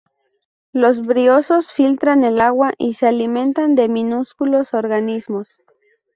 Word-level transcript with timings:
Los 0.73 1.03
briozoos 1.05 1.71
filtran 1.71 2.23
el 2.23 2.41
agua 2.41 2.73
y 2.79 2.95
se 2.95 3.05
alimentan 3.05 3.75
de 3.75 3.87
minúsculos 3.87 4.73
organismos. 4.73 5.61